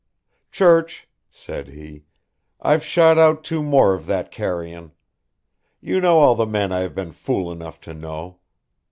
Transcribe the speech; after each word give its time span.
"Church," 0.51 1.07
said 1.29 1.67
he. 1.67 2.05
"I've 2.59 2.83
shot 2.83 3.19
out 3.19 3.43
two 3.43 3.61
more 3.61 3.93
of 3.93 4.07
that 4.07 4.31
carrion. 4.31 4.93
You 5.79 6.01
know 6.01 6.17
all 6.21 6.33
the 6.33 6.47
men 6.47 6.71
I 6.71 6.79
have 6.79 6.95
been 6.95 7.11
fool 7.11 7.51
enough 7.51 7.79
to 7.81 7.93
know. 7.93 8.39